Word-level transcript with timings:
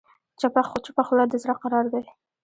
چپه 0.85 1.01
خوله، 1.07 1.25
د 1.29 1.33
زړه 1.43 1.53
قرار 1.61 1.85
دی. 1.93 2.05